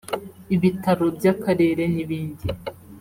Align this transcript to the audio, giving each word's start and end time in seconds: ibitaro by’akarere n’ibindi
ibitaro 0.55 1.05
by’akarere 1.17 1.83
n’ibindi 1.93 2.45